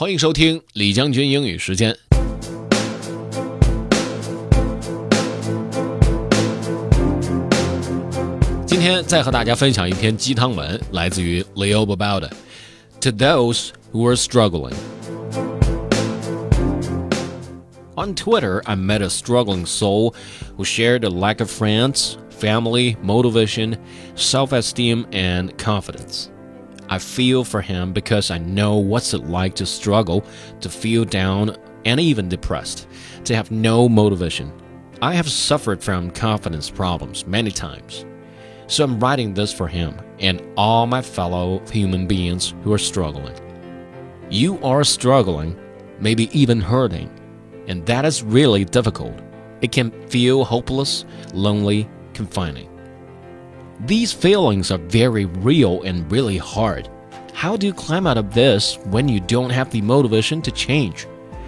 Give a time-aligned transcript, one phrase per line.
[0.00, 1.95] 欢迎收听李将军英语时间。
[8.65, 14.73] 今天再和大家分享一篇鸡汤文，来自于 Leo Babauta。To those who are struggling.
[17.95, 20.15] On Twitter, I met a struggling soul
[20.55, 23.75] who shared a lack of friends, family, motivation,
[24.15, 26.29] self esteem, and confidence.
[26.91, 30.25] I feel for him because I know what's it like to struggle,
[30.59, 31.55] to feel down
[31.85, 32.85] and even depressed,
[33.23, 34.51] to have no motivation.
[35.01, 38.05] I have suffered from confidence problems many times.
[38.67, 43.35] So I'm writing this for him and all my fellow human beings who are struggling.
[44.29, 45.57] You are struggling,
[45.99, 47.09] maybe even hurting,
[47.67, 49.17] and that is really difficult.
[49.61, 52.70] It can feel hopeless, lonely, confining.
[53.85, 56.87] These feelings are very real and really hard.
[57.33, 61.07] How do you climb out of this when you don't have the motivation to change?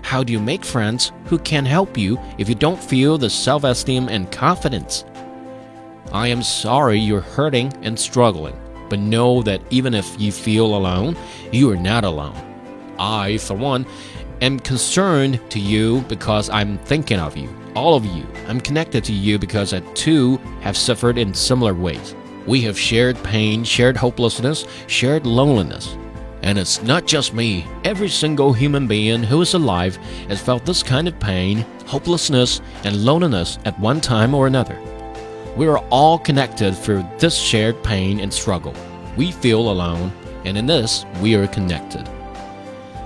[0.00, 3.64] How do you make friends who can help you if you don't feel the self
[3.64, 5.04] esteem and confidence?
[6.12, 11.18] I am sorry you're hurting and struggling, but know that even if you feel alone,
[11.52, 12.36] you are not alone.
[12.98, 13.84] I, for one,
[14.40, 18.26] am concerned to you because I'm thinking of you, all of you.
[18.48, 22.14] I'm connected to you because I too have suffered in similar ways.
[22.46, 25.96] We have shared pain, shared hopelessness, shared loneliness.
[26.42, 27.66] And it's not just me.
[27.84, 29.96] Every single human being who is alive
[30.28, 34.78] has felt this kind of pain, hopelessness, and loneliness at one time or another.
[35.56, 38.74] We are all connected through this shared pain and struggle.
[39.16, 40.12] We feel alone,
[40.44, 42.06] and in this, we are connected.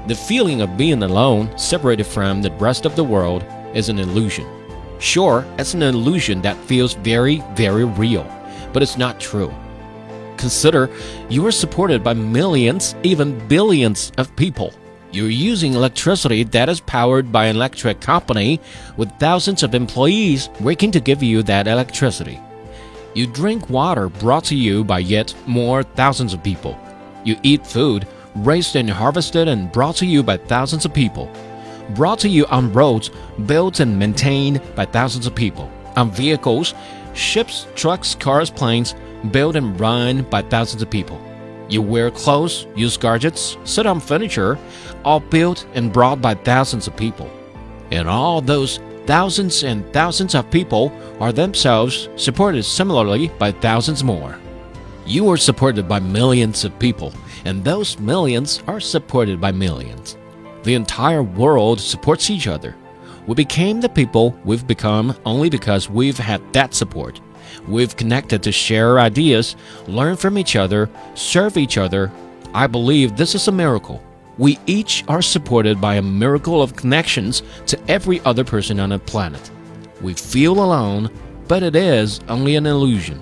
[0.08, 4.46] The feeling of being alone, separated from the rest of the world, is an illusion.
[4.98, 8.26] Sure, it's an illusion that feels very, very real,
[8.72, 9.52] but it's not true.
[10.36, 10.90] Consider
[11.28, 14.72] you are supported by millions, even billions of people.
[15.10, 18.60] You're using electricity that is powered by an electric company
[18.96, 22.38] with thousands of employees working to give you that electricity.
[23.14, 26.78] You drink water brought to you by yet more thousands of people.
[27.24, 31.30] You eat food raised and harvested and brought to you by thousands of people.
[31.94, 33.10] Brought to you on roads
[33.46, 35.70] built and maintained by thousands of people.
[35.96, 36.74] On vehicles,
[37.14, 38.94] ships, trucks, cars, planes
[39.30, 41.20] built and run by thousands of people.
[41.68, 44.58] You wear clothes, use gadgets, sit on furniture,
[45.04, 47.30] all built and brought by thousands of people.
[47.90, 54.38] And all those thousands and thousands of people are themselves supported similarly by thousands more.
[55.06, 57.14] You are supported by millions of people,
[57.46, 60.18] and those millions are supported by millions.
[60.64, 62.74] The entire world supports each other.
[63.26, 67.20] We became the people we've become only because we've had that support.
[67.66, 72.10] We've connected to share ideas, learn from each other, serve each other.
[72.54, 74.02] I believe this is a miracle.
[74.38, 78.98] We each are supported by a miracle of connections to every other person on the
[78.98, 79.50] planet.
[80.00, 81.10] We feel alone,
[81.48, 83.20] but it is only an illusion.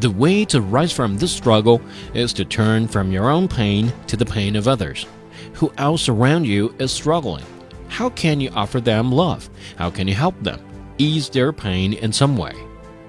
[0.00, 1.80] The way to rise from this struggle
[2.14, 5.06] is to turn from your own pain to the pain of others.
[5.56, 7.44] Who else around you is struggling?
[7.88, 9.48] How can you offer them love?
[9.76, 10.60] How can you help them?
[10.98, 12.54] Ease their pain in some way.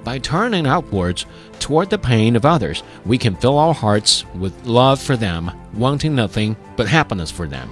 [0.06, 1.26] By turning outwards
[1.60, 6.16] toward the pain of others, we can fill our hearts with love for them, wanting
[6.16, 7.70] nothing but happiness for them.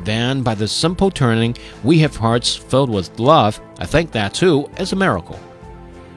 [0.00, 3.60] Then, by the simple turning, we have hearts filled with love.
[3.78, 5.38] I think that too is a miracle.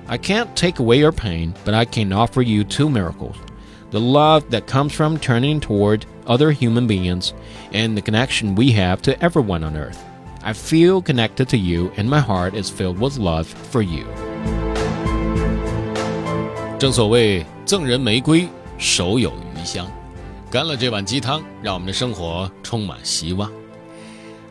[0.08, 3.38] I can't take away your pain, but I can offer you two miracles
[3.92, 7.32] the love that comes from turning toward other human beings,
[7.74, 9.98] and the connection we have to everyone on earth.
[10.42, 14.06] I feel connected to you, and my heart is filled with love for you.
[16.78, 18.48] 正所谓赠人玫瑰，
[18.78, 19.86] 手有余香。
[20.50, 23.52] 干了这碗鸡汤，让我们的生活充满希望。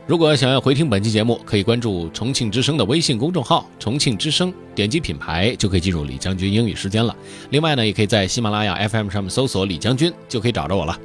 [0.07, 7.15] 如果想要回听本期节目，可以关注重庆之声的微信公众号“重庆之声”，点击品牌就可以进入李将军英语时间了。
[7.51, 10.99] 另外呢，也可以在喜马拉雅 FM 上面搜索“李将军”，就可以找着我了。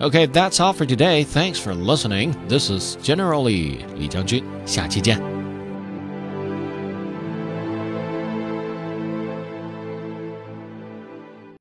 [0.00, 1.24] Okay, that's all for today.
[1.24, 2.34] Thanks for listening.
[2.48, 5.37] This is Generally 李将军，下期见。